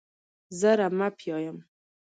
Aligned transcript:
زه 0.59 0.69
رمه 0.79 1.07
پیايم. 1.17 1.57